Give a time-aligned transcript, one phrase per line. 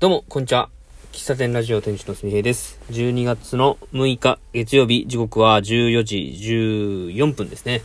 [0.00, 0.70] どうも、こんにちは。
[1.12, 2.80] 喫茶店ラジオ店主のすみへいです。
[2.90, 6.16] 12月の6日月曜日、時刻は14時
[7.16, 7.80] 14分ですね。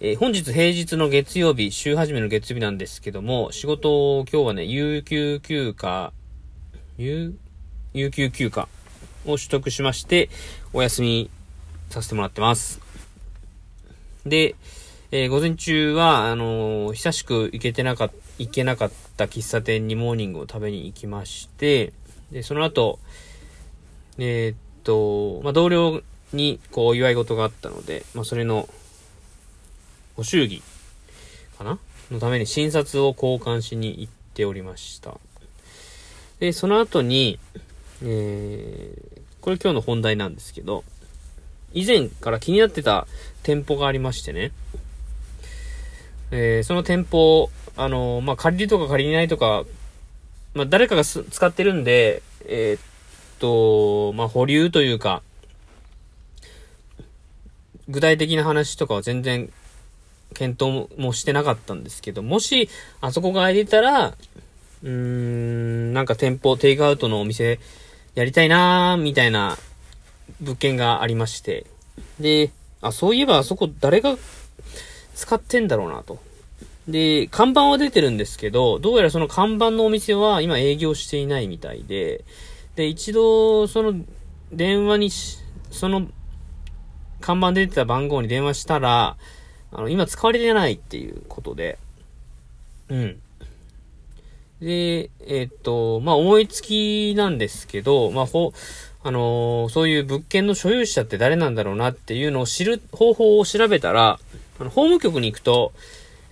[0.00, 6.12] えー本日平日の月曜日、週始めの月曜日なんですけども、仕事を今日はね、有給休暇、
[6.98, 7.34] 有、
[7.94, 8.68] 有給休暇
[9.24, 10.28] を取得しまして、
[10.74, 11.30] お休み
[11.88, 12.78] させてもらってます。
[14.26, 14.54] で、
[15.12, 21.92] えー午前中は、あのー久しく行けてなかっ行けなかったった喫茶店にモーニングを食べに行きまして、
[22.32, 22.98] で、その後、
[24.18, 28.68] えーっと、まあ、同僚に、こう、お祝い事があったので、まあ、それの、
[30.16, 30.62] ご祝儀
[31.58, 31.78] かな？
[32.10, 35.16] のために診察を交換しに行っておりました。
[36.40, 37.38] で、その後に、
[38.02, 40.84] えー、これ今日の本題なんですけど、
[41.72, 43.06] 以前から気になってた
[43.42, 44.50] 店舗がありましてね、
[46.32, 49.64] えーその店舗、あのまあ、借りるとか借りないとか、
[50.54, 52.82] まあ、誰かがす使ってるんで、えーっ
[53.38, 55.22] と、まあ、保留というか、
[57.88, 59.50] 具体的な話とかは全然
[60.34, 62.68] 検討ももしてなかったんですけど、もし、
[63.00, 64.14] あそこが空いてたら、
[64.82, 67.58] うーん、なんか店舗、テイクアウトのお店
[68.14, 69.56] やりたいなーみたいな
[70.40, 71.66] 物件がありまして、
[72.18, 74.16] で、あ、そういえばあそこ誰が
[75.14, 76.18] 使ってんだろうなと。
[76.90, 82.24] で、看板は出てるんですけど、どうやらその看板のお店は今営業していないみたいで、
[82.76, 83.94] で、一度、その
[84.52, 85.38] 電話にし、
[85.70, 86.08] その
[87.20, 89.16] 看板出てた番号に電話したら、
[89.72, 91.78] あの、今使われてないっていうことで、
[92.88, 93.20] うん。
[94.60, 98.52] で、えっと、まあ、思いつきなんですけど、まあ、ほ、
[99.02, 104.18] あのーそういう物件の所有者って誰なんだろうなっていうのを知る方法を調べたら、
[104.58, 105.72] あの、法務局に行くと、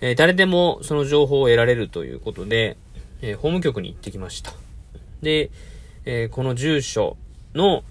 [0.01, 2.77] えー誰でもその情報を得られるということで、
[3.21, 4.53] えー法務局に行ってきました。
[5.21, 5.51] で、
[6.05, 7.17] えーこの住所
[7.53, 7.83] の、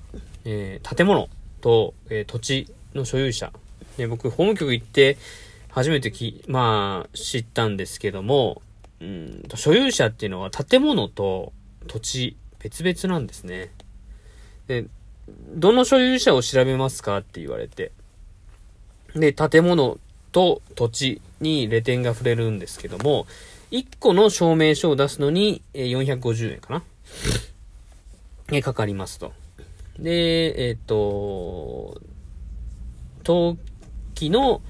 [0.44, 1.28] え建物
[1.60, 3.52] と、え土地の所有者。
[3.96, 5.16] で僕、法務局行って
[5.70, 8.62] 初めてき、まあ、知ったんですけども、
[9.00, 11.52] うん、所有者っていうのは建物と
[11.86, 13.70] 土地別々なんですね。
[14.66, 14.86] で、
[15.54, 17.92] どの所有者を調べますかって言われて。
[19.14, 19.98] で、建物
[20.32, 23.26] と土地にレ点が触れるんですけども、
[23.70, 26.82] 1個の証明書を出すのにえ450円かな
[28.50, 29.32] えかかりますと。
[29.98, 32.00] で、えっ、と、
[33.24, 33.58] 登
[34.14, 34.62] 記の、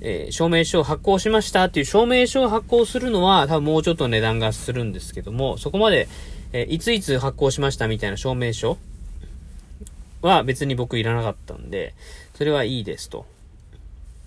[0.00, 6.08] えー証明書を発行しましたっていう証明書を発行するのは多分もうちょっと値段がするんですけども、そこまで、
[6.52, 8.76] えーいついつ発行しましたみたいな証明書
[10.20, 11.94] は別に僕いらなかったんで、
[12.34, 13.24] それはいいですと。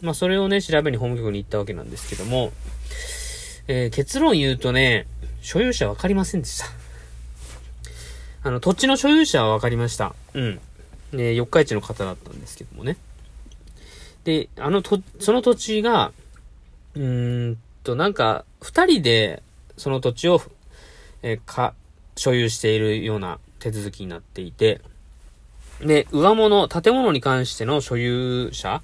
[0.06, 2.54] まあ、それをね、調べに法務局に行ったわけなんですけども、
[3.68, 5.08] えー結論言うとね、
[5.42, 6.68] 所有者わかりませんでした。
[8.44, 10.14] あの、土地の所有者はわかりました。
[10.36, 10.60] うん。
[11.12, 12.98] ね、四日市の方だったんですけどもね。
[14.24, 16.12] で、あのと、その土地が、
[16.94, 19.42] うーんと、なんか、二人で、
[19.78, 20.40] その土地を、
[21.24, 21.74] えか、
[22.16, 24.82] 所有しているような手続きになっていて、
[25.82, 28.84] で、上物、建物に関しての所有者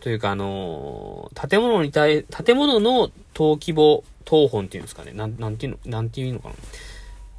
[0.00, 5.12] というか、あのー建物に対、建物の登記簿、当本っていうんですかね。
[5.12, 6.54] なん、なんていうの、なんていうのかな。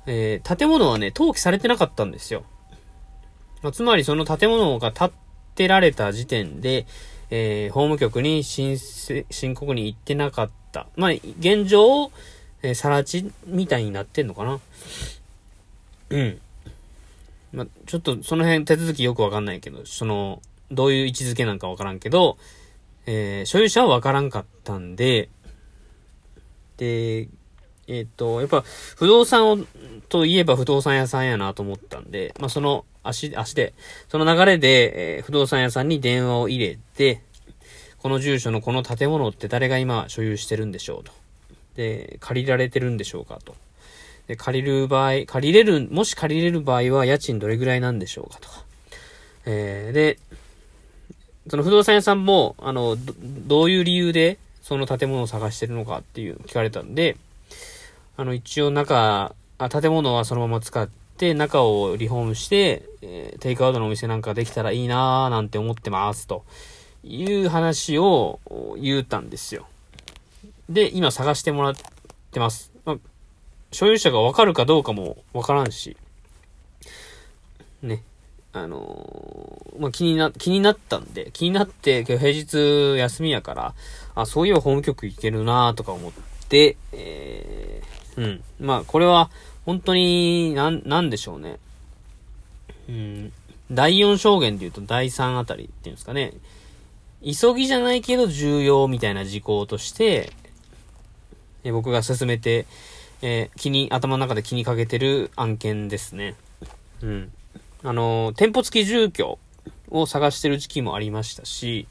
[0.08, 2.44] えー建物はね、登記されてなかったんですよ。
[3.62, 5.12] まあ、つまりその建物が建
[5.56, 6.86] てられた時点で、
[7.30, 10.88] えー法務局に申請、申告に行ってなかった。
[10.96, 12.12] まあ、現状、
[12.62, 14.60] えー、さら地みたいになってんのかな。
[16.10, 16.40] うん。
[17.54, 22.38] まあ、ちょっとその辺手続きよくわかんないけど、その、どういう位置づけなんかわからんけど、
[23.06, 25.30] えー所有者はわからんかったんで、
[26.78, 27.28] で、
[27.88, 28.64] えっ、と、やっぱ、
[28.96, 29.60] 不動産を、
[30.08, 33.74] といえば不動産屋さんやなと思ったんで、まあ、その足、足で、
[34.08, 37.22] その流れで、えー不動産屋さんに電話を入れて、
[37.98, 41.12] この住所のこの建物って誰が今所有してるんでしょうと。
[41.76, 43.56] で、借りられてるんでしょうかと。
[44.28, 48.66] で、借りる場合、借りれる、もし借りれる場合は家賃どれぐらいなんでしょうかとか。
[49.46, 50.20] えーで、
[51.50, 52.98] その不動産屋さんも、あの、
[53.48, 57.18] どういう理由でその建物を探してるのかっていう聞かれたんで、
[58.18, 66.44] あの、一応中、あ建物はそのまま使って、中をリフォームして、えーテイクアウトのお店なんかできたらいいなーなんて思ってます、と
[67.04, 68.40] いう話を
[68.80, 69.68] 言うたんですよ。
[70.70, 71.76] で、今探してもらっ
[72.32, 72.72] てます。
[72.86, 72.98] まあ、
[73.72, 75.98] 所有者がわかるかどうかもわからんし、
[77.82, 78.04] ね。
[78.54, 83.74] あのーまあ、気にな、気になったんで、気になって、今日平日休みやから、
[84.16, 86.12] あ、そういえば法務局行けるなとか思っ
[86.50, 88.44] て、えー、うん。
[88.60, 89.32] まあ、これは、
[89.66, 91.58] 本当に、なん、なんでしょうね。
[92.90, 93.34] うん、
[93.72, 96.34] 第4証言で言うと第3あたりっていうんですかね。
[97.24, 100.32] 急ぎじゃないけど重要みたいな事項として、
[101.64, 102.66] え僕が進めて、
[103.22, 106.36] えー、気に、頭の中で気にかけてる案件ですね。
[107.02, 107.32] うん。
[107.84, 109.40] あの、店舗付き住居
[109.90, 111.88] を探してる時期もありましたし、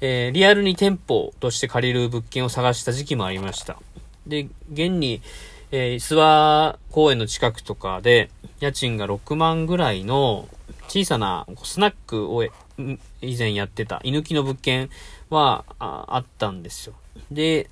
[0.00, 3.78] えー、リアルに店舗として借りる物件を探した時期もありました。
[4.26, 5.22] で、現に、
[5.70, 10.48] えー、諏訪公園の近くとかで、家賃が6万ぐらいの
[10.88, 14.90] 小さなスナックを以前やってた居抜きの物件
[15.28, 16.94] はあったんですよ。
[17.30, 17.70] で、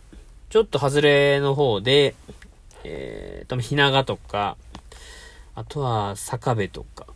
[0.50, 2.14] ちょっと外れの方で、
[2.85, 4.56] えー、と、ひながとか、
[5.55, 7.08] あとは坂部とか、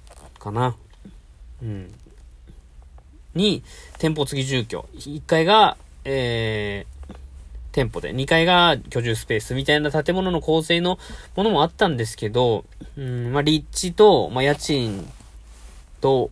[0.42, 0.76] かな。
[1.62, 1.94] うん。
[3.34, 3.62] に、
[3.98, 4.84] 店舗付き住居。
[4.94, 7.14] 1階が、えー、
[7.70, 10.98] 店舗で、2階が居住スペースみたいな建物の構成の
[11.36, 12.64] ものもあったんですけど、
[12.98, 15.08] うん、まあ、立地と、まあ、家賃
[16.00, 16.30] と、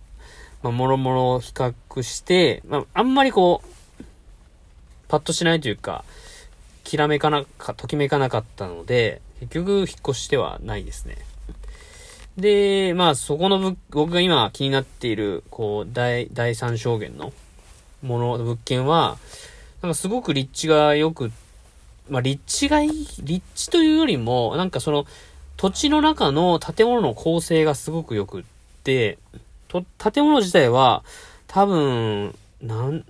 [0.62, 4.04] まあ、もろもろ比較して、まあ、あんまりこう、
[5.08, 6.04] パッとしないというか、
[6.84, 11.16] きらめかなか、ときめかなかったので、結局引っ越してはないですね。
[12.36, 17.32] で、まあそこの僕が今気になっている、こう、第、第三証言の
[18.02, 19.18] もの、物件は、
[19.82, 21.32] なんかすごく立地が良く、
[22.08, 25.06] まあ立地がいい、立地というよりも、なんかその、
[25.56, 28.44] 土地の中の建物の構成がすごく良くっ
[28.84, 29.18] て、
[29.68, 31.04] と、建物自体は、
[31.46, 33.04] 多分、なん、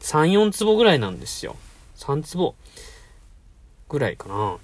[0.00, 1.56] 3、4坪ぐらいなんですよ。
[1.96, 2.54] 3坪
[3.88, 4.58] ぐらいかな。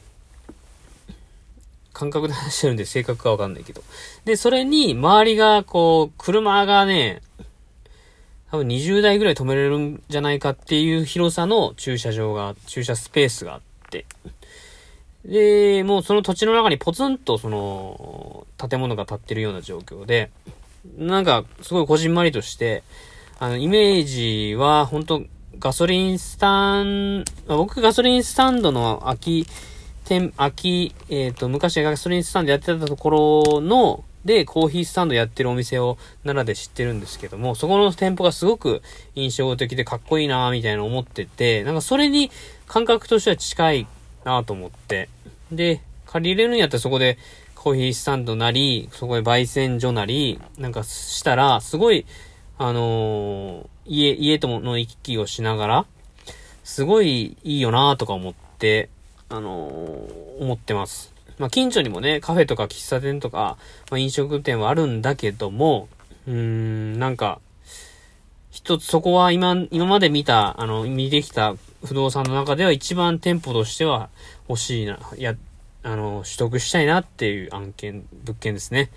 [1.98, 3.82] 感覚で話してるんで正確かわかんないけど。
[4.24, 7.22] で、それに、周りが、こう、車がね、
[8.52, 13.60] 多分20台ぐらい止めれるんじゃないかっていう広さの駐車場が、駐車スペースがあっ
[13.90, 14.06] て。
[15.24, 20.30] で、もうその土地の中にポツンとその、建物が建ってるような状況で、
[20.96, 22.84] なんか、すごいこじんまりとして、
[23.40, 25.22] あの、イメージは、本当
[25.58, 29.46] ガソリンスタン、僕ガソリンスタンドの空き、
[30.08, 38.82] 店、空き、えっ、ー、と、昔ガソリンスタンドやってたところの、で、コーヒースタンドやってるお店を奈良で知ってるんですけども、そこの店舗がすごく
[39.14, 42.30] 印象的でかっこいいなみたいな思ってて、なんかそれに
[42.66, 43.86] 感覚としては近い
[44.24, 45.10] なと思って、
[45.52, 47.18] で、借りれるんやったらそこで
[47.54, 52.06] コーヒースタンドなり、そこで焙煎所なり、なんかしたら、すごい、
[52.56, 55.86] あのー、家、家との行き来をしながら、
[56.64, 58.88] すごいいいよなとか思って、
[59.28, 61.12] あのー、思ってます。
[61.38, 63.58] まあ、近所にもね、カフェとか喫茶店とか、
[63.90, 65.88] まあ、飲食店はあるんだけども、
[66.26, 67.40] うーん、なんか、
[68.50, 71.54] 一つそこは今、今まで見た、あの、見てきた
[71.84, 74.08] 不動産の中では一番店舗としては
[74.48, 75.36] 欲しいな、や、
[75.82, 78.90] あの、取得したいなっていう案件、物件ですね。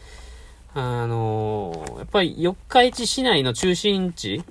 [0.73, 4.43] あの、やっぱり四日市市内の中心地、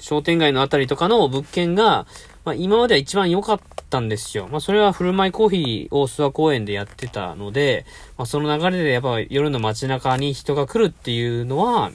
[0.00, 2.06] 商店街のあたりとかの物件が、
[2.46, 3.60] まあ、今までは一番良かっ
[3.90, 4.46] たんですよ。
[4.46, 7.84] まあ、それは振る舞いコーヒーを諏訪公園でやってたので、
[8.16, 11.90] まあ、その流れでやっぱ夜の街中に人が来るっていうのは、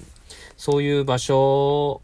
[0.57, 2.01] そういう場所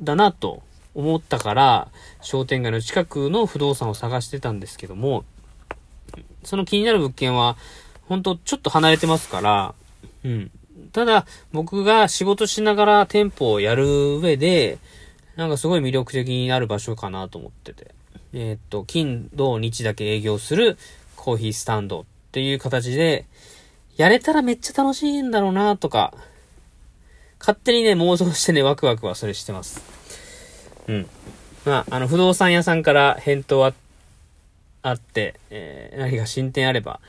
[0.00, 0.62] だなと
[0.94, 1.88] 思ったから、
[2.22, 5.24] 商店街の近くの不動産を探してたんですけども、
[6.44, 7.56] その気になる物件は、
[8.08, 9.74] ほんとちょっと離れてますから、
[10.24, 10.50] うん。
[10.92, 14.78] ただ、僕が仕事しながら店舗をやる上で、
[15.40, 17.94] なんかすごい魅力的になる場所かなと思ってて。
[18.34, 20.76] えー、っと、金、土、日だけ営業する
[21.16, 23.24] コーヒースタンドっていう形で、
[23.96, 26.12] やれたらめっちゃ楽しいんだろうなとか、
[27.38, 29.82] 勝手にね、妄想してね、ワクワクはそれしてます。
[30.88, 31.06] うん。
[31.64, 33.72] まあ、あの、不動産屋さんから返答あ、
[34.82, 37.00] あって、えー、何か進展あれば、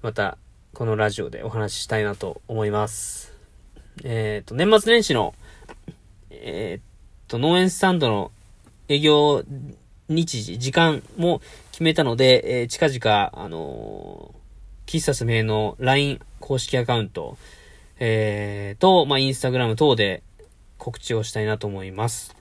[0.00, 0.38] また、
[0.74, 3.34] このラジオでお話ししたいなと思います。
[4.04, 5.34] えっ、と、年末年始の、
[6.30, 6.89] えっ、
[7.30, 8.32] と、農園スタンドの
[8.88, 9.44] 営業
[10.08, 17.38] 日時、時間も決めたので、えー、近々、あのー、喫茶すめの LINE 公式アカウント、
[18.00, 20.24] えー、と、まあ、インスタグラム等で
[20.78, 22.34] 告知をしたいなと思います。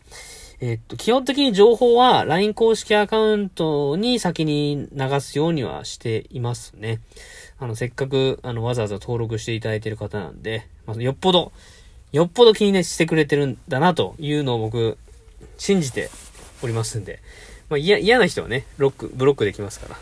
[0.59, 6.99] えっと、基本的に情報は LINE 公式アカウントに先に流すようにはしていますね。
[7.59, 11.51] あの、せっかく、あの、わざわざ登録していただいている方なんで、まあ、よっぽど、
[12.11, 14.97] よっぽど気にね、してくれてるんだな、というのを僕、
[15.57, 16.09] 信じて
[16.63, 17.21] おりますんで、
[17.69, 19.95] まあ、嫌、嫌な人はね、ロック、ブロックできますか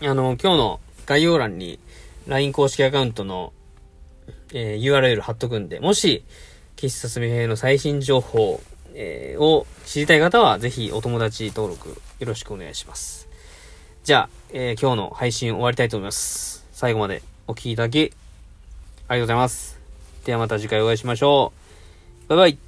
[0.00, 0.10] ら。
[0.10, 1.78] あの、今日の概要欄に、
[2.28, 3.52] LINE 公式アカウントの、
[4.52, 6.24] えー、URL 貼っとくんで、もし、
[6.76, 8.60] 喫茶すみへの最新情報、
[8.94, 13.28] えー、を知りたい方は、ぜひお友達登録よろしくお願いします。
[14.04, 16.64] じゃあ、えー、今日の配信終わりたいと思います。
[16.72, 18.12] 最後までお聴きいただき、ありが
[19.14, 19.75] とうございます。
[20.26, 21.52] ではまた次回お会いしましょ
[22.26, 22.28] う。
[22.30, 22.65] バイバイ。